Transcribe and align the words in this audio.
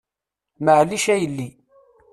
Maɛlic 0.63 1.05
a 1.13 1.15
yelli. 1.21 1.49